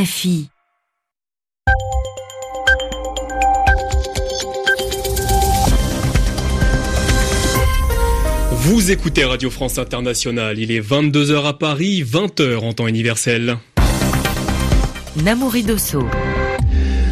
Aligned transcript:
RFI. 0.00 0.48
Vous 8.52 8.90
écoutez 8.90 9.24
Radio 9.24 9.50
France 9.50 9.78
Internationale, 9.78 10.58
il 10.58 10.70
est 10.70 10.80
22h 10.80 11.44
à 11.44 11.52
Paris, 11.52 12.02
20h 12.02 12.58
en 12.58 12.72
temps 12.72 12.86
universel. 12.86 13.58
Namouri 15.22 15.64
Dosso. 15.64 16.06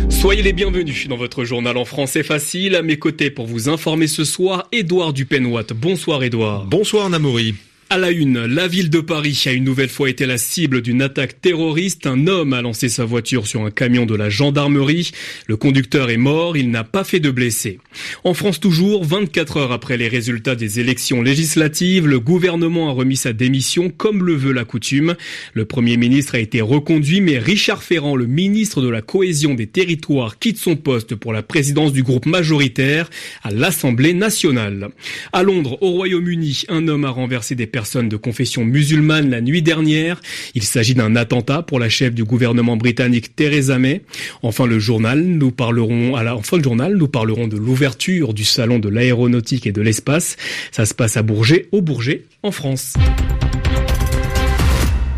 Soyez 0.08 0.42
les 0.42 0.52
bienvenus 0.54 1.08
dans 1.08 1.16
votre 1.16 1.44
journal 1.44 1.76
en 1.76 1.84
français 1.84 2.22
facile. 2.22 2.74
À 2.74 2.82
mes 2.82 2.98
côtés 2.98 3.30
pour 3.30 3.46
vous 3.46 3.68
informer 3.68 4.06
ce 4.06 4.24
soir, 4.24 4.66
Édouard 4.72 5.12
Dupenoit. 5.12 5.64
Bonsoir 5.74 6.22
Édouard. 6.22 6.64
Bonsoir 6.64 7.10
Namouri. 7.10 7.54
À 7.90 7.96
la 7.96 8.10
une, 8.10 8.44
la 8.44 8.68
ville 8.68 8.90
de 8.90 9.00
Paris 9.00 9.44
a 9.46 9.52
une 9.52 9.64
nouvelle 9.64 9.88
fois 9.88 10.10
été 10.10 10.26
la 10.26 10.36
cible 10.36 10.82
d'une 10.82 11.00
attaque 11.00 11.40
terroriste. 11.40 12.06
Un 12.06 12.26
homme 12.26 12.52
a 12.52 12.60
lancé 12.60 12.90
sa 12.90 13.06
voiture 13.06 13.46
sur 13.46 13.64
un 13.64 13.70
camion 13.70 14.04
de 14.04 14.14
la 14.14 14.28
gendarmerie. 14.28 15.10
Le 15.46 15.56
conducteur 15.56 16.10
est 16.10 16.18
mort, 16.18 16.58
il 16.58 16.70
n'a 16.70 16.84
pas 16.84 17.02
fait 17.02 17.18
de 17.18 17.30
blessés. 17.30 17.80
En 18.24 18.34
France 18.34 18.60
toujours, 18.60 19.06
24 19.06 19.56
heures 19.56 19.72
après 19.72 19.96
les 19.96 20.08
résultats 20.08 20.54
des 20.54 20.80
élections 20.80 21.22
législatives, 21.22 22.06
le 22.06 22.20
gouvernement 22.20 22.90
a 22.90 22.92
remis 22.92 23.16
sa 23.16 23.32
démission 23.32 23.88
comme 23.88 24.22
le 24.22 24.34
veut 24.34 24.52
la 24.52 24.66
coutume. 24.66 25.14
Le 25.54 25.64
premier 25.64 25.96
ministre 25.96 26.34
a 26.34 26.40
été 26.40 26.60
reconduit, 26.60 27.22
mais 27.22 27.38
Richard 27.38 27.82
Ferrand, 27.82 28.16
le 28.16 28.26
ministre 28.26 28.82
de 28.82 28.90
la 28.90 29.00
cohésion 29.00 29.54
des 29.54 29.66
territoires, 29.66 30.38
quitte 30.38 30.58
son 30.58 30.76
poste 30.76 31.14
pour 31.14 31.32
la 31.32 31.42
présidence 31.42 31.94
du 31.94 32.02
groupe 32.02 32.26
majoritaire 32.26 33.08
à 33.42 33.50
l'Assemblée 33.50 34.12
nationale. 34.12 34.90
À 35.32 35.42
Londres, 35.42 35.78
au 35.80 35.92
Royaume-Uni, 35.92 36.64
un 36.68 36.86
homme 36.86 37.06
a 37.06 37.10
renversé 37.10 37.54
des 37.54 37.66
de 37.78 38.16
confession 38.16 38.64
musulmane 38.64 39.30
la 39.30 39.40
nuit 39.40 39.62
dernière. 39.62 40.20
Il 40.54 40.64
s'agit 40.64 40.94
d'un 40.94 41.14
attentat 41.14 41.62
pour 41.62 41.78
la 41.78 41.88
chef 41.88 42.12
du 42.12 42.24
gouvernement 42.24 42.76
britannique 42.76 43.36
Theresa 43.36 43.78
May. 43.78 44.02
Enfin, 44.42 44.66
le 44.66 44.78
journal, 44.78 45.22
nous 45.22 45.52
parlerons 45.52 46.16
à 46.16 46.24
la 46.24 46.36
fin 46.38 46.56
du 46.56 46.64
journal, 46.64 46.96
nous 46.96 47.08
parlerons 47.08 47.46
de 47.46 47.56
l'ouverture 47.56 48.34
du 48.34 48.44
salon 48.44 48.78
de 48.78 48.88
l'aéronautique 48.88 49.66
et 49.66 49.72
de 49.72 49.80
l'espace. 49.80 50.36
Ça 50.72 50.86
se 50.86 50.94
passe 50.94 51.16
à 51.16 51.22
Bourget, 51.22 51.68
au 51.70 51.80
Bourget, 51.80 52.24
en 52.42 52.50
France. 52.50 52.94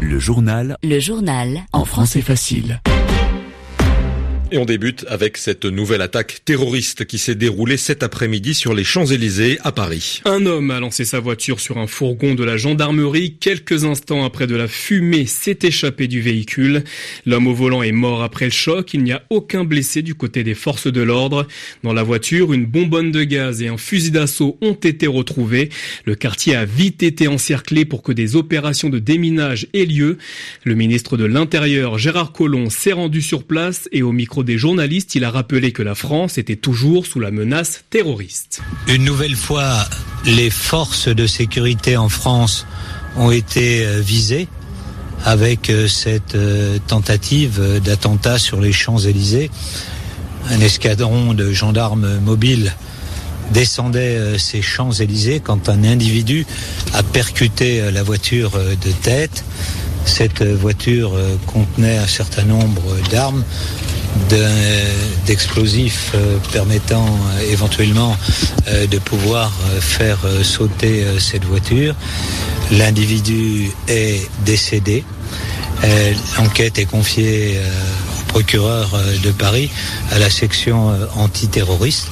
Le 0.00 0.18
journal. 0.18 0.76
Le 0.82 1.00
journal. 1.00 1.62
En 1.72 1.84
français 1.86 2.20
facile. 2.20 2.80
Et 4.52 4.58
on 4.58 4.64
débute 4.64 5.06
avec 5.08 5.36
cette 5.36 5.64
nouvelle 5.64 6.02
attaque 6.02 6.40
terroriste 6.44 7.04
qui 7.04 7.18
s'est 7.18 7.36
déroulée 7.36 7.76
cet 7.76 8.02
après-midi 8.02 8.52
sur 8.52 8.74
les 8.74 8.82
Champs-Élysées 8.82 9.58
à 9.62 9.70
Paris. 9.70 10.22
Un 10.24 10.44
homme 10.44 10.72
a 10.72 10.80
lancé 10.80 11.04
sa 11.04 11.20
voiture 11.20 11.60
sur 11.60 11.78
un 11.78 11.86
fourgon 11.86 12.34
de 12.34 12.42
la 12.42 12.56
gendarmerie. 12.56 13.36
Quelques 13.38 13.84
instants 13.84 14.24
après 14.24 14.48
de 14.48 14.56
la 14.56 14.66
fumée 14.66 15.26
s'est 15.26 15.60
échappé 15.62 16.08
du 16.08 16.20
véhicule. 16.20 16.82
L'homme 17.26 17.46
au 17.46 17.54
volant 17.54 17.84
est 17.84 17.92
mort 17.92 18.24
après 18.24 18.46
le 18.46 18.50
choc. 18.50 18.92
Il 18.92 19.04
n'y 19.04 19.12
a 19.12 19.22
aucun 19.30 19.62
blessé 19.62 20.02
du 20.02 20.16
côté 20.16 20.42
des 20.42 20.54
forces 20.54 20.88
de 20.88 21.00
l'ordre. 21.00 21.46
Dans 21.84 21.92
la 21.92 22.02
voiture, 22.02 22.52
une 22.52 22.66
bonbonne 22.66 23.12
de 23.12 23.22
gaz 23.22 23.62
et 23.62 23.68
un 23.68 23.76
fusil 23.76 24.10
d'assaut 24.10 24.58
ont 24.62 24.74
été 24.74 25.06
retrouvés. 25.06 25.68
Le 26.06 26.16
quartier 26.16 26.56
a 26.56 26.64
vite 26.64 27.04
été 27.04 27.28
encerclé 27.28 27.84
pour 27.84 28.02
que 28.02 28.10
des 28.10 28.34
opérations 28.34 28.88
de 28.88 28.98
déminage 28.98 29.68
aient 29.74 29.86
lieu. 29.86 30.18
Le 30.64 30.74
ministre 30.74 31.16
de 31.16 31.24
l'Intérieur, 31.24 31.98
Gérard 31.98 32.32
Collomb, 32.32 32.68
s'est 32.68 32.92
rendu 32.92 33.22
sur 33.22 33.44
place 33.44 33.88
et 33.92 34.02
au 34.02 34.10
micro 34.10 34.39
des 34.44 34.58
journalistes, 34.58 35.14
il 35.14 35.24
a 35.24 35.30
rappelé 35.30 35.72
que 35.72 35.82
la 35.82 35.94
France 35.94 36.38
était 36.38 36.56
toujours 36.56 37.06
sous 37.06 37.20
la 37.20 37.30
menace 37.30 37.84
terroriste. 37.90 38.60
Une 38.88 39.04
nouvelle 39.04 39.36
fois, 39.36 39.84
les 40.24 40.50
forces 40.50 41.08
de 41.08 41.26
sécurité 41.26 41.96
en 41.96 42.08
France 42.08 42.66
ont 43.16 43.30
été 43.30 43.84
euh, 43.84 44.00
visées 44.00 44.48
avec 45.24 45.70
euh, 45.70 45.88
cette 45.88 46.34
euh, 46.34 46.78
tentative 46.86 47.80
d'attentat 47.84 48.38
sur 48.38 48.60
les 48.60 48.72
Champs-Élysées. 48.72 49.50
Un 50.48 50.60
escadron 50.60 51.34
de 51.34 51.52
gendarmes 51.52 52.18
mobiles 52.20 52.72
descendait 53.52 54.38
ces 54.38 54.62
Champs-Élysées 54.62 55.40
quand 55.40 55.68
un 55.68 55.84
individu 55.84 56.46
a 56.94 57.02
percuté 57.02 57.90
la 57.90 58.02
voiture 58.02 58.52
de 58.52 58.90
tête. 59.02 59.44
Cette 60.06 60.42
voiture 60.42 61.12
contenait 61.46 61.98
un 61.98 62.06
certain 62.06 62.44
nombre 62.44 62.96
d'armes, 63.10 63.44
d'explosifs 65.26 66.12
euh, 66.14 66.38
permettant 66.52 67.06
euh, 67.06 67.52
éventuellement 67.52 68.16
euh, 68.68 68.86
de 68.86 68.98
pouvoir 68.98 69.52
faire 69.80 70.18
sauter 70.42 71.04
cette 71.18 71.44
voiture. 71.44 71.94
L'individu 72.72 73.70
est 73.88 74.28
décédé. 74.44 75.04
L'enquête 76.36 76.78
est 76.78 76.84
confiée 76.84 77.58
procureur 78.30 78.96
de 79.24 79.30
Paris 79.32 79.70
à 80.12 80.20
la 80.20 80.30
section 80.30 80.92
antiterroriste. 81.16 82.08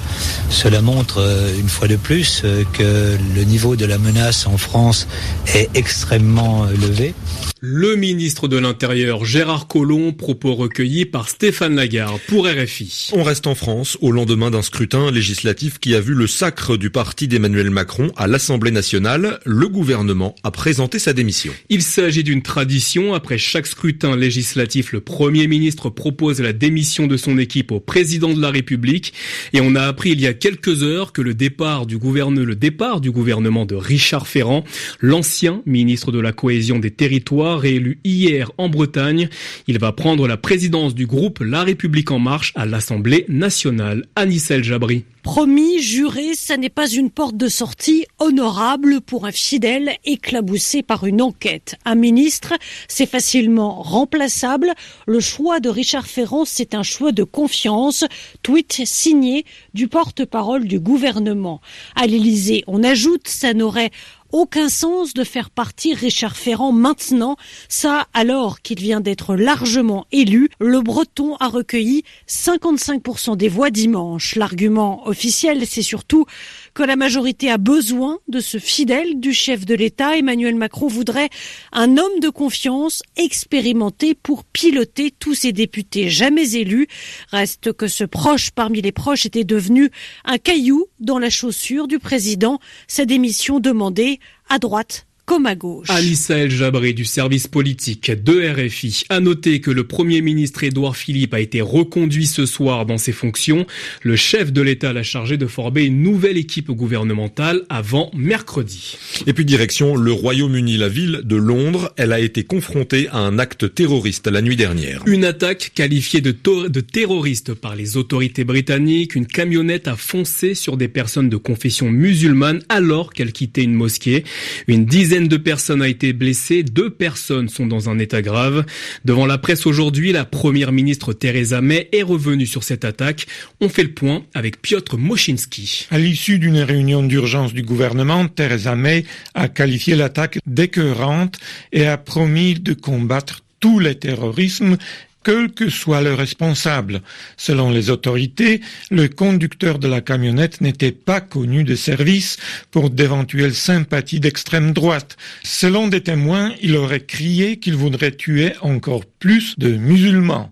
Cela 0.51 0.83
montre 0.83 1.25
une 1.59 1.69
fois 1.69 1.87
de 1.87 1.95
plus 1.95 2.43
que 2.73 3.17
le 3.37 3.45
niveau 3.45 3.77
de 3.77 3.85
la 3.85 3.99
menace 3.99 4.47
en 4.47 4.59
France 4.59 5.07
est 5.55 5.71
extrêmement 5.75 6.69
élevé. 6.69 7.15
Le 7.61 7.97
ministre 7.97 8.47
de 8.47 8.57
l'Intérieur 8.57 9.25
Gérard 9.25 9.67
Collomb, 9.67 10.13
propos 10.13 10.55
recueillis 10.55 11.07
par 11.07 11.29
Stéphane 11.29 11.75
Lagarde 11.75 12.21
pour 12.29 12.47
RFI. 12.47 13.11
On 13.13 13.25
reste 13.25 13.49
en 13.49 13.57
France 13.57 13.99
au 14.01 14.13
lendemain 14.13 14.51
d'un 14.51 14.63
scrutin 14.63 15.11
législatif 15.11 15.79
qui 15.79 15.97
a 15.97 16.01
vu 16.01 16.15
le 16.15 16.29
sacre 16.29 16.77
du 16.77 16.91
parti 16.91 17.27
d'Emmanuel 17.27 17.71
Macron 17.71 18.13
à 18.17 18.29
l'Assemblée 18.29 18.71
nationale. 18.71 19.41
Le 19.45 19.69
gouvernement 19.69 20.37
a 20.45 20.53
présenté 20.53 21.01
sa 21.01 21.13
démission. 21.13 21.53
Il 21.69 21.83
s'agit 21.83 22.23
d'une 22.23 22.43
tradition. 22.43 23.13
Après 23.15 23.39
chaque 23.39 23.67
scrutin 23.67 24.17
législatif, 24.17 24.93
le 24.93 25.01
Premier 25.01 25.49
ministre 25.49 25.91
propose 25.91 26.08
la 26.41 26.53
démission 26.53 27.07
de 27.07 27.17
son 27.17 27.39
équipe 27.39 27.73
au 27.73 27.81
président 27.81 28.33
de 28.33 28.41
la 28.41 28.51
République. 28.51 29.13
Et 29.53 29.61
on 29.61 29.75
a 29.75 29.83
appris 29.83 30.11
il 30.11 30.21
y 30.21 30.27
a 30.27 30.35
quelques 30.35 30.83
heures 30.83 31.13
que 31.13 31.23
le 31.23 31.35
départ 31.35 31.87
du 31.87 31.99
gouvernement, 31.99 33.67
de 33.67 33.75
Richard 33.75 34.27
Ferrand, 34.27 34.65
l'ancien 35.01 35.63
ministre 35.67 36.13
de 36.13 36.21
la 36.21 36.33
cohésion 36.33 36.79
des 36.79 36.91
territoires, 36.91 37.61
réélu 37.61 37.99
hier 38.05 38.51
en 38.59 38.69
Bretagne. 38.69 39.29
Il 39.67 39.79
va 39.79 39.93
prendre 39.93 40.27
la 40.27 40.37
présidence 40.37 40.95
du 40.95 41.07
groupe 41.07 41.41
La 41.41 41.63
République 41.63 42.11
en 42.11 42.19
marche 42.19 42.53
à 42.55 42.67
l'Assemblée 42.67 43.25
nationale. 43.29 44.05
Anicel 44.17 44.65
Jabri. 44.65 45.05
Promis, 45.31 45.83
juré, 45.83 46.33
ça 46.33 46.57
n'est 46.57 46.71
pas 46.71 46.89
une 46.89 47.11
porte 47.11 47.37
de 47.37 47.49
sortie 47.49 48.07
honorable 48.19 49.03
pour 49.03 49.27
un 49.27 49.31
fidèle 49.31 49.95
éclaboussé 50.07 50.83
par 50.83 51.05
une 51.05 51.21
enquête. 51.21 51.77
Un 51.85 51.97
ministre, 51.97 52.55
c'est 52.89 53.05
facilement 53.05 53.83
remplaçable. 53.83 54.73
Le 55.07 55.21
choix 55.21 55.61
de 55.61 55.69
Richard 55.69 56.07
Ferrand, 56.07 56.47
c'est 56.47 56.75
un 56.75 56.83
choix 56.83 57.13
de 57.13 57.25
confiance. 57.25 58.07
Tweet 58.43 58.81
signé 58.87 59.45
du 59.75 59.87
porte-parole 59.87 60.67
du 60.67 60.81
gouvernement. 60.81 61.61
À 61.95 62.07
l'Élysée, 62.07 62.65
on 62.67 62.83
ajoute, 62.83 63.29
ça 63.29 63.53
n'aurait 63.53 63.91
aucun 64.33 64.69
sens 64.69 65.15
de 65.15 65.25
faire 65.25 65.51
partir 65.51 65.97
Richard 65.97 66.37
Ferrand 66.37 66.73
maintenant, 66.73 67.37
ça 67.69 68.07
alors 68.15 68.61
qu'il 68.61 68.79
vient 68.79 69.01
d'être 69.01 69.37
largement 69.37 70.07
élu. 70.13 70.51
Le 70.61 70.81
Breton 70.81 71.37
a 71.37 71.49
recueilli 71.49 72.05
55% 72.29 73.37
des 73.37 73.49
voix 73.49 73.71
dimanche. 73.71 74.37
L'argument 74.37 75.07
officiel, 75.07 75.67
c'est 75.67 75.83
surtout 75.83 76.27
que 76.75 76.83
la 76.83 76.97
majorité 76.97 77.51
a 77.51 77.59
besoin 77.59 78.19
de 78.29 78.41
ce 78.41 78.59
fidèle 78.59 79.19
du 79.19 79.33
chef 79.33 79.65
de 79.65 79.75
l'État. 79.75 80.17
Emmanuel 80.17 80.55
Macron 80.55 80.89
voudrait 80.89 81.31
un 81.73 81.97
homme 81.97 82.21
de 82.21 82.29
confiance 82.29 83.03
expérimenté 83.17 84.15
pour 84.15 84.45
piloter 84.45 85.11
tous 85.11 85.35
ses 85.35 85.53
députés 85.53 86.09
jamais 86.11 86.53
élus. 86.53 86.87
Reste 87.31 87.73
que 87.73 87.89
ce 87.89 88.05
proche 88.05 88.51
parmi 88.51 88.83
les 88.83 88.93
proches 88.93 89.27
était 89.27 89.45
devenu 89.45 89.91
un 90.25 90.39
caillou 90.39 90.87
dans 91.01 91.19
la 91.19 91.31
chaussure 91.31 91.89
du 91.89 91.99
président. 91.99 92.59
Sa 92.87 93.05
démission 93.05 93.61
demandée 93.61 94.18
à 94.49 94.59
droite 94.59 95.07
comme 95.29 95.45
à 95.45 95.55
gauche. 95.55 95.89
Alice 95.91 96.31
El 96.31 96.51
Jabri 96.51 96.95
du 96.95 97.05
service 97.05 97.49
politique 97.49 98.11
de 98.11 98.49
RFI 98.49 99.05
a 99.11 99.21
noté 99.21 99.61
que 99.61 99.71
le 99.71 99.87
Premier 99.87 100.23
ministre 100.23 100.65
Édouard 100.65 100.97
Philippe 100.97 101.35
a 101.35 101.41
été 101.41 101.61
reconduit 101.61 102.27
ce 102.27 102.47
soir 102.47 102.87
dans 102.87 102.97
ses 102.97 103.13
fonctions. 103.13 103.67
Le 104.01 104.17
chef 104.17 104.55
de 104.55 104.63
l'État 104.63 104.95
l'a 104.95 105.03
chargé 105.03 105.37
de 105.37 105.47
former 105.47 105.85
une 105.85 106.01
nouvelle 106.01 106.39
équipe 106.39 106.71
gouvernementale 106.71 107.65
avant 107.69 108.11
mercredi. 108.17 108.97
Et 109.27 109.35
puis 109.35 109.45
direction 109.45 109.97
le 109.97 110.13
Royaume-Uni, 110.13 110.79
la 110.79 110.89
ville 110.89 111.21
de 111.25 111.37
Londres. 111.37 111.93
Elle 111.99 112.15
a 112.15 112.21
été 112.21 112.45
confrontée 112.45 113.09
à 113.09 113.19
un 113.19 113.39
acte 113.39 113.75
terroriste 113.75 114.29
la 114.29 114.41
nuit 114.41 114.57
dernière. 114.57 115.03
Une 115.05 115.27
attaque 115.27 115.73
qualifiée 115.75 116.23
de, 116.23 116.35
de 116.69 116.81
terroriste 116.81 117.53
par 117.53 117.77
les 117.77 117.99
autorités 117.99 118.45
britanniques. 118.45 119.15
Une 119.15 119.27
camionnette 119.27 119.89
a 119.89 119.97
foncé 119.97 120.55
sur 120.55 120.79
des 120.79 120.89
personnes 120.89 121.29
de 121.29 121.37
confession 121.37 121.91
musulmane 121.91 122.63
alors 122.71 123.13
qu'elles 123.13 123.35
quittaient 123.35 123.65
une 123.65 123.75
mosquée. 123.75 124.25
Une 124.69 124.87
dizaine 124.87 125.18
de 125.27 125.37
personnes 125.37 125.83
a 125.83 125.89
été 125.89 126.13
blessée, 126.13 126.63
deux 126.63 126.91
personnes 126.91 127.49
sont 127.49 127.67
dans 127.67 127.89
un 127.89 127.99
état 127.99 128.23
grave. 128.23 128.65
Devant 129.05 129.27
la 129.27 129.39
presse 129.39 129.67
aujourd'hui, 129.67 130.13
la 130.13 130.25
première 130.25 130.71
ministre 130.71 131.13
Theresa 131.13 131.61
May 131.61 131.89
est 131.93 132.03
revenue 132.03 132.47
sur 132.47 132.63
cette 132.63 132.85
attaque. 132.85 133.27
On 133.61 133.69
fait 133.69 133.83
le 133.83 133.93
point 133.93 134.23
avec 134.35 134.63
Piotr 134.63 134.97
Moschinski. 134.99 135.89
À 135.91 135.99
l'issue 135.99 136.39
d'une 136.39 136.61
réunion 136.61 137.03
d'urgence 137.03 137.53
du 137.53 137.63
gouvernement, 137.63 138.29
Theresa 138.29 138.77
May 138.77 139.05
a 139.35 139.49
qualifié 139.49 139.97
l'attaque 139.97 140.39
d'écœurante 140.47 141.39
et 141.73 141.87
a 141.87 141.97
promis 141.97 142.55
de 142.55 142.75
combattre 142.75 143.43
tous 143.61 143.79
les 143.81 143.97
terrorismes 143.97 144.77
quel 145.25 145.53
que 145.53 145.69
soit 145.69 146.01
le 146.01 146.15
responsable. 146.15 147.03
Selon 147.37 147.71
les 147.71 147.91
autorités, 147.91 148.61
le 148.91 149.09
conducteur 149.09 149.79
de 149.79 149.89
la 149.89 150.01
camionnette 150.01 150.61
n'était 150.61 150.93
pas 150.93 151.21
connu 151.21 151.65
de 151.65 151.75
service 151.75 152.37
pour 152.71 152.91
d'éventuelles 152.91 153.55
sympathies 153.55 154.21
d'extrême 154.21 154.73
droite. 154.73 155.17
Selon 155.43 155.89
des 155.89 156.03
témoins, 156.03 156.55
il 156.63 156.77
aurait 156.77 157.05
crié 157.05 157.59
qu'il 157.59 157.75
voudrait 157.75 158.13
tuer 158.13 158.53
encore 158.63 159.05
plus 159.05 159.59
de 159.59 159.71
musulmans. 159.77 160.51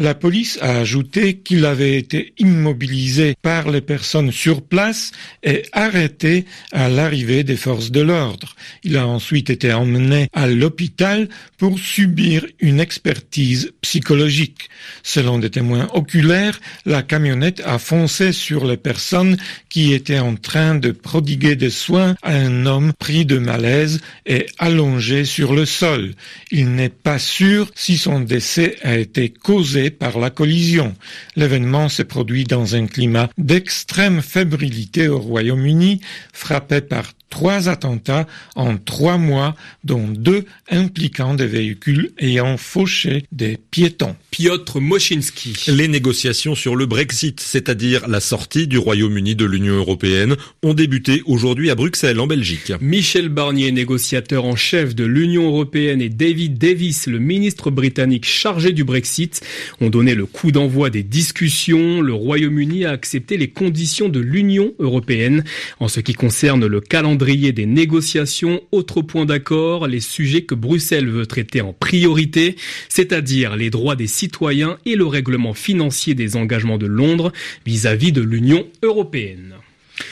La 0.00 0.14
police 0.14 0.60
a 0.62 0.78
ajouté 0.78 1.38
qu'il 1.38 1.64
avait 1.64 1.98
été 1.98 2.32
immobilisé 2.38 3.34
par 3.42 3.68
les 3.68 3.80
personnes 3.80 4.30
sur 4.30 4.62
place 4.62 5.10
et 5.42 5.64
arrêté 5.72 6.44
à 6.70 6.88
l'arrivée 6.88 7.42
des 7.42 7.56
forces 7.56 7.90
de 7.90 8.00
l'ordre. 8.00 8.54
Il 8.84 8.96
a 8.96 9.08
ensuite 9.08 9.50
été 9.50 9.72
emmené 9.72 10.28
à 10.32 10.46
l'hôpital 10.46 11.28
pour 11.56 11.80
subir 11.80 12.46
une 12.60 12.78
expertise 12.78 13.72
psychologique. 13.80 14.68
Selon 15.02 15.40
des 15.40 15.50
témoins 15.50 15.88
oculaires, 15.92 16.60
la 16.86 17.02
camionnette 17.02 17.60
a 17.66 17.80
foncé 17.80 18.30
sur 18.30 18.68
les 18.68 18.76
personnes 18.76 19.36
qui 19.68 19.92
étaient 19.94 20.20
en 20.20 20.36
train 20.36 20.76
de 20.76 20.92
prodiguer 20.92 21.56
des 21.56 21.70
soins 21.70 22.14
à 22.22 22.34
un 22.34 22.66
homme 22.66 22.92
pris 23.00 23.26
de 23.26 23.38
malaise 23.38 24.00
et 24.26 24.46
allongé 24.58 25.24
sur 25.24 25.54
le 25.54 25.66
sol. 25.66 26.14
Il 26.52 26.70
n'est 26.76 26.88
pas 26.88 27.18
sûr 27.18 27.68
si 27.74 27.98
son 27.98 28.20
décès 28.20 28.76
a 28.82 28.96
été 28.96 29.30
causé 29.30 29.87
par 29.90 30.18
la 30.18 30.30
collision. 30.30 30.94
L'événement 31.36 31.88
s'est 31.88 32.04
produit 32.04 32.44
dans 32.44 32.74
un 32.74 32.86
climat 32.86 33.28
d'extrême 33.38 34.22
fébrilité 34.22 35.08
au 35.08 35.18
Royaume-Uni, 35.18 36.00
frappé 36.32 36.80
par 36.80 37.12
trois 37.30 37.68
attentats 37.68 38.26
en 38.56 38.76
trois 38.76 39.18
mois, 39.18 39.54
dont 39.84 40.08
deux 40.08 40.44
impliquant 40.70 41.34
des 41.34 41.46
véhicules 41.46 42.10
ayant 42.18 42.56
fauché 42.56 43.24
des 43.32 43.58
piétons. 43.70 44.16
Piotr 44.30 44.80
Moschinski. 44.80 45.54
Les 45.68 45.88
négociations 45.88 46.54
sur 46.54 46.76
le 46.76 46.86
Brexit, 46.86 47.40
c'est-à-dire 47.40 48.08
la 48.08 48.20
sortie 48.20 48.66
du 48.66 48.78
Royaume-Uni 48.78 49.34
de 49.34 49.44
l'Union 49.44 49.74
européenne, 49.74 50.36
ont 50.62 50.74
débuté 50.74 51.22
aujourd'hui 51.26 51.70
à 51.70 51.74
Bruxelles, 51.74 52.20
en 52.20 52.26
Belgique. 52.26 52.72
Michel 52.80 53.28
Barnier, 53.28 53.72
négociateur 53.72 54.44
en 54.44 54.56
chef 54.56 54.94
de 54.94 55.04
l'Union 55.04 55.46
européenne, 55.48 56.00
et 56.00 56.08
David 56.08 56.58
Davis, 56.58 57.06
le 57.06 57.18
ministre 57.18 57.70
britannique 57.70 58.26
chargé 58.26 58.72
du 58.72 58.84
Brexit, 58.84 59.40
ont 59.80 59.90
donné 59.90 60.14
le 60.14 60.26
coup 60.26 60.52
d'envoi 60.52 60.90
des 60.90 61.02
discussions. 61.02 62.00
Le 62.00 62.14
Royaume-Uni 62.14 62.84
a 62.84 62.90
accepté 62.90 63.36
les 63.36 63.48
conditions 63.48 64.08
de 64.08 64.20
l'Union 64.20 64.72
européenne 64.78 65.44
en 65.80 65.88
ce 65.88 66.00
qui 66.00 66.12
concerne 66.12 66.66
le 66.66 66.80
calendrier 66.80 67.17
des 67.18 67.66
négociations. 67.66 68.60
Autre 68.72 69.02
point 69.02 69.26
d'accord, 69.26 69.86
les 69.86 70.00
sujets 70.00 70.42
que 70.42 70.54
Bruxelles 70.54 71.08
veut 71.08 71.26
traiter 71.26 71.60
en 71.60 71.72
priorité, 71.72 72.56
c'est-à-dire 72.88 73.56
les 73.56 73.70
droits 73.70 73.96
des 73.96 74.06
citoyens 74.06 74.78
et 74.86 74.94
le 74.94 75.06
règlement 75.06 75.54
financier 75.54 76.14
des 76.14 76.36
engagements 76.36 76.78
de 76.78 76.86
Londres 76.86 77.32
vis-à-vis 77.66 78.10
-vis 78.10 78.12
de 78.12 78.22
l'Union 78.22 78.66
européenne. 78.82 79.54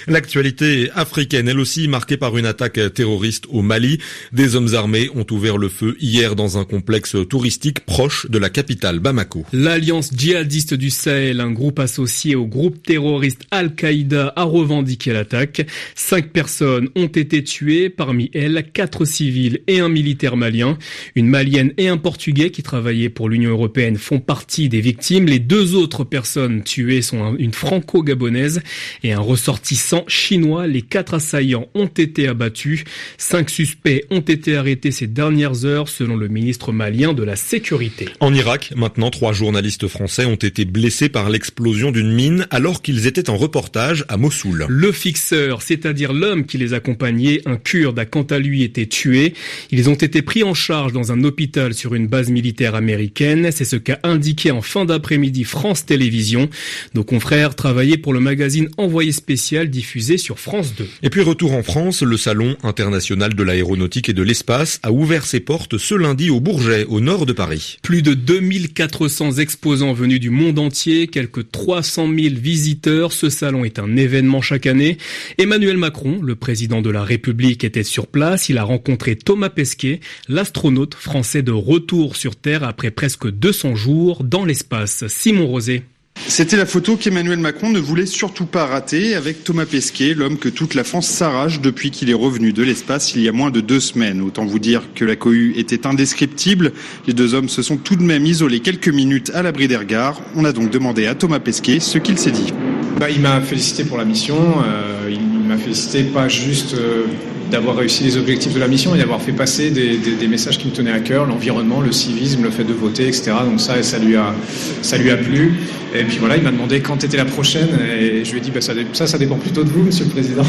L'actualité 0.06 0.90
africaine, 0.94 1.48
elle 1.48 1.58
aussi, 1.58 1.88
marquée 1.88 2.16
par 2.16 2.36
une 2.36 2.46
attaque 2.46 2.80
terroriste 2.94 3.44
au 3.50 3.62
Mali. 3.62 3.98
Des 4.32 4.56
hommes 4.56 4.74
armés 4.74 5.10
ont 5.14 5.26
ouvert 5.30 5.58
le 5.58 5.68
feu 5.68 5.96
hier 6.00 6.36
dans 6.36 6.58
un 6.58 6.64
complexe 6.64 7.16
touristique 7.28 7.80
proche 7.80 8.28
de 8.28 8.38
la 8.38 8.50
capitale 8.50 8.98
Bamako. 8.98 9.44
L'Alliance 9.52 10.10
djihadiste 10.16 10.74
du 10.74 10.90
Sahel, 10.90 11.40
un 11.40 11.50
groupe 11.50 11.78
associé 11.78 12.34
au 12.34 12.46
groupe 12.46 12.82
terroriste 12.82 13.42
Al-Qaïda, 13.50 14.32
a 14.36 14.42
revendiqué 14.44 15.12
l'attaque. 15.12 15.66
Cinq 15.94 16.32
personnes 16.32 16.88
ont 16.96 17.06
été 17.06 17.44
tuées, 17.44 17.90
parmi 17.90 18.30
elles 18.34 18.56
quatre 18.72 19.04
civils 19.04 19.60
et 19.66 19.80
un 19.80 19.88
militaire 19.88 20.36
malien. 20.36 20.78
Une 21.14 21.28
malienne 21.28 21.72
et 21.76 21.88
un 21.88 21.96
portugais 21.96 22.50
qui 22.50 22.62
travaillaient 22.62 23.08
pour 23.08 23.28
l'Union 23.28 23.50
européenne 23.50 23.96
font 23.96 24.20
partie 24.20 24.68
des 24.68 24.80
victimes. 24.80 25.26
Les 25.26 25.38
deux 25.38 25.74
autres 25.74 26.04
personnes 26.04 26.62
tuées 26.62 27.02
sont 27.02 27.36
une 27.36 27.52
franco-gabonaise 27.52 28.62
et 29.02 29.12
un 29.12 29.20
ressortissant 29.20 29.75
chinois. 30.08 30.66
Les 30.66 30.82
quatre 30.82 31.14
assaillants 31.14 31.66
ont 31.74 31.86
été 31.86 32.28
abattus. 32.28 32.84
Cinq 33.18 33.50
suspects 33.50 34.04
ont 34.10 34.20
été 34.20 34.56
arrêtés 34.56 34.90
ces 34.90 35.06
dernières 35.06 35.64
heures 35.64 35.88
selon 35.88 36.16
le 36.16 36.28
ministre 36.28 36.72
malien 36.72 37.12
de 37.12 37.22
la 37.22 37.36
Sécurité. 37.36 38.08
En 38.20 38.34
Irak, 38.34 38.72
maintenant, 38.76 39.10
trois 39.10 39.32
journalistes 39.32 39.88
français 39.88 40.24
ont 40.24 40.34
été 40.34 40.64
blessés 40.64 41.08
par 41.08 41.30
l'explosion 41.30 41.90
d'une 41.90 42.12
mine 42.12 42.46
alors 42.50 42.82
qu'ils 42.82 43.06
étaient 43.06 43.30
en 43.30 43.36
reportage 43.36 44.04
à 44.08 44.16
Mossoul. 44.16 44.66
Le 44.68 44.92
fixeur, 44.92 45.62
c'est-à-dire 45.62 46.12
l'homme 46.12 46.46
qui 46.46 46.58
les 46.58 46.74
accompagnait, 46.74 47.40
un 47.46 47.56
kurde, 47.56 47.98
a 47.98 48.04
quant 48.04 48.22
à 48.22 48.38
lui 48.38 48.62
été 48.62 48.86
tué. 48.86 49.34
Ils 49.70 49.88
ont 49.88 49.94
été 49.94 50.22
pris 50.22 50.42
en 50.42 50.54
charge 50.54 50.92
dans 50.92 51.12
un 51.12 51.24
hôpital 51.24 51.74
sur 51.74 51.94
une 51.94 52.06
base 52.06 52.30
militaire 52.30 52.74
américaine. 52.74 53.50
C'est 53.52 53.64
ce 53.64 53.76
qu'a 53.76 53.98
indiqué 54.02 54.50
en 54.50 54.62
fin 54.62 54.84
d'après-midi 54.84 55.44
France 55.44 55.86
Télévisions. 55.86 56.48
Nos 56.94 57.04
confrères 57.04 57.54
travaillaient 57.54 57.96
pour 57.96 58.12
le 58.12 58.20
magazine 58.20 58.68
Envoyé 58.76 59.12
spécial 59.12 59.65
diffusé 59.68 60.18
sur 60.18 60.38
France 60.38 60.74
2. 60.76 60.86
Et 61.02 61.10
puis 61.10 61.22
retour 61.22 61.52
en 61.52 61.62
France, 61.62 62.02
le 62.02 62.16
Salon 62.16 62.56
international 62.62 63.34
de 63.34 63.42
l'aéronautique 63.42 64.08
et 64.08 64.12
de 64.12 64.22
l'espace 64.22 64.80
a 64.82 64.92
ouvert 64.92 65.24
ses 65.24 65.40
portes 65.40 65.78
ce 65.78 65.94
lundi 65.94 66.30
au 66.30 66.40
Bourget, 66.40 66.84
au 66.84 67.00
nord 67.00 67.26
de 67.26 67.32
Paris. 67.32 67.78
Plus 67.82 68.02
de 68.02 68.14
2400 68.14 69.38
exposants 69.38 69.92
venus 69.92 70.20
du 70.20 70.30
monde 70.30 70.58
entier, 70.58 71.08
quelques 71.08 71.50
300 71.50 72.08
000 72.14 72.34
visiteurs. 72.36 73.12
Ce 73.12 73.30
salon 73.30 73.64
est 73.64 73.78
un 73.78 73.96
événement 73.96 74.40
chaque 74.40 74.66
année. 74.66 74.98
Emmanuel 75.38 75.76
Macron, 75.76 76.20
le 76.22 76.34
président 76.34 76.82
de 76.82 76.90
la 76.90 77.04
République, 77.04 77.64
était 77.64 77.82
sur 77.82 78.06
place. 78.06 78.48
Il 78.48 78.58
a 78.58 78.64
rencontré 78.64 79.16
Thomas 79.16 79.50
Pesquet, 79.50 80.00
l'astronaute 80.28 80.94
français 80.94 81.42
de 81.42 81.52
retour 81.52 82.16
sur 82.16 82.36
Terre 82.36 82.64
après 82.64 82.90
presque 82.90 83.30
200 83.30 83.74
jours 83.74 84.24
dans 84.24 84.44
l'espace. 84.44 85.04
Simon 85.08 85.46
Rosé. 85.46 85.82
C'était 86.28 86.56
la 86.56 86.66
photo 86.66 86.96
qu'Emmanuel 86.96 87.38
Macron 87.38 87.70
ne 87.70 87.78
voulait 87.78 88.06
surtout 88.06 88.46
pas 88.46 88.66
rater 88.66 89.14
avec 89.14 89.44
Thomas 89.44 89.66
Pesquet, 89.66 90.14
l'homme 90.14 90.38
que 90.38 90.48
toute 90.48 90.74
la 90.74 90.82
France 90.82 91.06
s'arrache 91.06 91.60
depuis 91.60 91.90
qu'il 91.90 92.10
est 92.10 92.14
revenu 92.14 92.52
de 92.52 92.62
l'espace 92.62 93.14
il 93.14 93.22
y 93.22 93.28
a 93.28 93.32
moins 93.32 93.50
de 93.50 93.60
deux 93.60 93.80
semaines. 93.80 94.20
Autant 94.22 94.44
vous 94.44 94.58
dire 94.58 94.82
que 94.94 95.04
la 95.04 95.14
cohue 95.14 95.54
était 95.56 95.86
indescriptible. 95.86 96.72
Les 97.06 97.12
deux 97.12 97.34
hommes 97.34 97.48
se 97.48 97.62
sont 97.62 97.76
tout 97.76 97.96
de 97.96 98.02
même 98.02 98.26
isolés 98.26 98.60
quelques 98.60 98.88
minutes 98.88 99.30
à 99.34 99.42
l'abri 99.42 99.68
des 99.68 99.76
regards. 99.76 100.20
On 100.34 100.44
a 100.44 100.52
donc 100.52 100.70
demandé 100.70 101.06
à 101.06 101.14
Thomas 101.14 101.38
Pesquet 101.38 101.80
ce 101.80 101.98
qu'il 101.98 102.18
s'est 102.18 102.32
dit. 102.32 102.52
Bah, 102.98 103.10
il 103.10 103.20
m'a 103.20 103.40
félicité 103.40 103.84
pour 103.84 103.98
la 103.98 104.04
mission. 104.04 104.36
Euh, 104.36 105.10
il 105.10 105.48
m'a 105.48 105.58
félicité 105.58 106.02
pas 106.02 106.28
juste 106.28 106.74
euh, 106.74 107.04
d'avoir 107.50 107.76
réussi 107.76 108.04
les 108.04 108.16
objectifs 108.16 108.54
de 108.54 108.60
la 108.60 108.68
mission 108.68 108.94
et 108.94 108.98
d'avoir 108.98 109.20
fait 109.20 109.32
passer 109.32 109.70
des, 109.70 109.98
des, 109.98 110.14
des, 110.16 110.28
messages 110.28 110.58
qui 110.58 110.66
me 110.66 110.72
tenaient 110.72 110.92
à 110.92 111.00
cœur, 111.00 111.26
l'environnement, 111.26 111.80
le 111.80 111.92
civisme, 111.92 112.42
le 112.42 112.50
fait 112.50 112.64
de 112.64 112.72
voter, 112.72 113.06
etc. 113.08 113.32
Donc 113.44 113.60
ça, 113.60 113.82
ça 113.82 113.98
lui 113.98 114.16
a, 114.16 114.34
ça 114.82 114.98
lui 114.98 115.10
a 115.10 115.16
plu. 115.16 115.54
Et 115.94 116.04
puis 116.04 116.18
voilà, 116.18 116.36
il 116.36 116.42
m'a 116.42 116.50
demandé 116.50 116.80
quand 116.80 117.04
était 117.04 117.16
la 117.16 117.24
prochaine 117.24 117.68
et 117.98 118.24
je 118.24 118.32
lui 118.32 118.38
ai 118.38 118.40
dit 118.40 118.50
bah, 118.50 118.60
ça, 118.60 118.72
ça, 118.92 119.06
ça 119.06 119.18
dépend 119.18 119.36
plutôt 119.36 119.64
de 119.64 119.70
vous, 119.70 119.82
Monsieur 119.82 120.04
le 120.04 120.10
Président. 120.10 120.44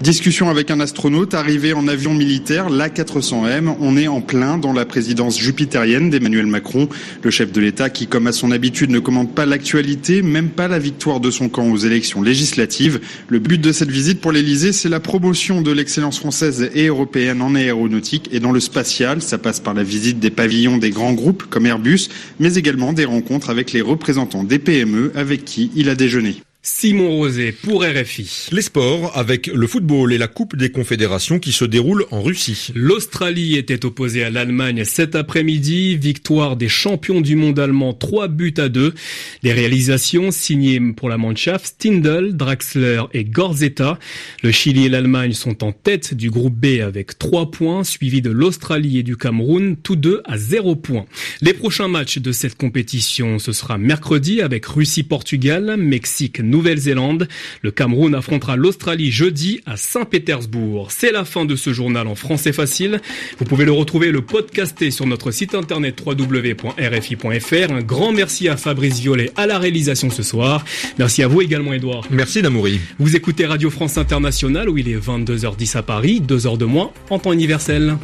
Discussion 0.00 0.50
avec 0.50 0.70
un 0.70 0.80
astronaute 0.80 1.34
arrivé 1.34 1.72
en 1.72 1.88
avion 1.88 2.12
militaire, 2.12 2.68
l'A400M. 2.68 3.74
On 3.80 3.96
est 3.96 4.08
en 4.08 4.20
plein 4.20 4.58
dans 4.58 4.72
la 4.72 4.84
présidence 4.84 5.38
jupitérienne 5.38 6.10
d'Emmanuel 6.10 6.46
Macron, 6.46 6.88
le 7.22 7.30
chef 7.30 7.52
de 7.52 7.60
l'État 7.60 7.88
qui, 7.88 8.06
comme 8.06 8.26
à 8.26 8.32
son 8.32 8.50
habitude, 8.50 8.90
ne 8.90 8.98
commande 8.98 9.34
pas 9.34 9.46
l'actualité, 9.46 10.20
même 10.20 10.50
pas 10.50 10.68
la 10.68 10.78
victoire 10.78 11.20
de 11.20 11.30
son 11.30 11.48
camp 11.48 11.70
aux 11.70 11.78
élections 11.78 12.22
législatives. 12.22 13.00
Le 13.28 13.38
but 13.38 13.58
de 13.60 13.72
cette 13.72 13.90
visite 13.90 14.20
pour 14.20 14.32
l'Elysée, 14.32 14.72
c'est 14.72 14.88
la 14.90 15.00
promotion 15.00 15.62
de 15.62 15.70
l'excellence 15.70 16.18
française 16.18 16.70
et 16.74 16.88
européenne 16.88 17.40
en 17.40 17.54
aéronautique 17.54 18.28
et 18.32 18.40
dans 18.40 18.52
le 18.52 18.60
spatial. 18.60 19.22
Ça 19.22 19.38
passe 19.38 19.60
par 19.60 19.74
la 19.74 19.84
visite 19.84 20.18
des 20.18 20.30
pavillons 20.30 20.76
des 20.76 20.90
grands 20.90 21.14
groupes 21.14 21.44
comme 21.48 21.66
Airbus, 21.66 22.08
mais 22.40 22.56
également 22.56 22.92
des 22.92 23.06
rencontres 23.06 23.48
avec 23.48 23.72
les 23.72 23.80
représentants 23.80 24.44
des 24.44 24.58
PME 24.58 25.12
avec 25.14 25.44
qui 25.44 25.70
il 25.76 25.88
a 25.88 25.94
déjeuné. 25.94 26.42
Simon 26.66 27.10
Rosé 27.10 27.52
pour 27.52 27.84
RFI. 27.84 28.48
Les 28.50 28.62
sports 28.62 29.14
avec 29.18 29.48
le 29.48 29.66
football 29.66 30.14
et 30.14 30.18
la 30.18 30.28
Coupe 30.28 30.56
des 30.56 30.70
Confédérations 30.70 31.38
qui 31.38 31.52
se 31.52 31.66
déroule 31.66 32.06
en 32.10 32.22
Russie. 32.22 32.68
L'Australie 32.74 33.56
était 33.56 33.84
opposée 33.84 34.24
à 34.24 34.30
l'Allemagne 34.30 34.82
cet 34.84 35.14
après-midi. 35.14 35.98
Victoire 35.98 36.56
des 36.56 36.70
champions 36.70 37.20
du 37.20 37.36
monde 37.36 37.58
allemand 37.58 37.92
3 37.92 38.28
buts 38.28 38.54
à 38.56 38.70
2. 38.70 38.94
Des 39.42 39.52
réalisations 39.52 40.30
signées 40.30 40.80
pour 40.96 41.10
la 41.10 41.18
Mannschaft 41.18 41.66
Stindl, 41.66 42.32
Draxler 42.32 43.02
et 43.12 43.24
Gorzetta. 43.24 43.98
Le 44.42 44.50
Chili 44.50 44.86
et 44.86 44.88
l'Allemagne 44.88 45.34
sont 45.34 45.64
en 45.64 45.72
tête 45.72 46.14
du 46.14 46.30
groupe 46.30 46.54
B 46.54 46.80
avec 46.80 47.18
3 47.18 47.50
points, 47.50 47.84
suivis 47.84 48.22
de 48.22 48.30
l'Australie 48.30 49.00
et 49.00 49.02
du 49.02 49.18
Cameroun, 49.18 49.76
tous 49.76 49.96
deux 49.96 50.22
à 50.24 50.38
0 50.38 50.76
points. 50.76 51.04
Les 51.42 51.52
prochains 51.52 51.88
matchs 51.88 52.20
de 52.20 52.32
cette 52.32 52.56
compétition, 52.56 53.38
ce 53.38 53.52
sera 53.52 53.76
mercredi 53.76 54.40
avec 54.40 54.64
Russie-Portugal, 54.64 55.76
Mexique 55.76 56.40
Nouvelle-Zélande. 56.54 57.26
Le 57.62 57.72
Cameroun 57.72 58.14
affrontera 58.14 58.54
l'Australie 58.54 59.10
jeudi 59.10 59.60
à 59.66 59.76
Saint-Pétersbourg. 59.76 60.92
C'est 60.92 61.10
la 61.10 61.24
fin 61.24 61.44
de 61.44 61.56
ce 61.56 61.72
journal 61.72 62.06
en 62.06 62.14
français 62.14 62.52
facile. 62.52 63.00
Vous 63.38 63.44
pouvez 63.44 63.64
le 63.64 63.72
retrouver 63.72 64.12
le 64.12 64.22
podcaster 64.22 64.92
sur 64.92 65.06
notre 65.06 65.32
site 65.32 65.56
internet 65.56 66.00
www.rfi.fr. 66.06 67.72
Un 67.72 67.82
grand 67.82 68.12
merci 68.12 68.48
à 68.48 68.56
Fabrice 68.56 69.00
Violet 69.00 69.32
à 69.34 69.46
la 69.46 69.58
réalisation 69.58 70.10
ce 70.10 70.22
soir. 70.22 70.64
Merci 70.98 71.24
à 71.24 71.28
vous 71.28 71.42
également 71.42 71.72
Edouard. 71.72 72.04
Merci 72.10 72.40
Damoury. 72.40 72.78
Vous 73.00 73.16
écoutez 73.16 73.46
Radio 73.46 73.68
France 73.68 73.98
Internationale 73.98 74.68
où 74.68 74.78
il 74.78 74.88
est 74.88 74.96
22h10 74.96 75.76
à 75.76 75.82
Paris, 75.82 76.20
2 76.20 76.46
heures 76.46 76.58
de 76.58 76.66
moins 76.66 76.92
en 77.10 77.18
temps 77.18 77.32
universel. 77.32 77.96